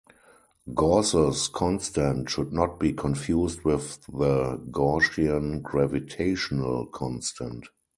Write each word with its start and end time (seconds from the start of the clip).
Gauss's 0.73 1.47
constant 1.47 2.27
should 2.27 2.51
not 2.51 2.79
be 2.79 2.91
confused 2.91 3.61
with 3.63 4.03
the 4.07 4.57
Gaussian 4.71 5.61
gravitational 5.61 6.87
constant. 6.87 7.67